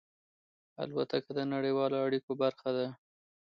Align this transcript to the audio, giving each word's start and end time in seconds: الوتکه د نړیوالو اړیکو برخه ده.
الوتکه 0.81 1.31
د 1.37 1.39
نړیوالو 1.53 1.97
اړیکو 2.05 2.31
برخه 2.41 2.69
ده. 2.77 2.87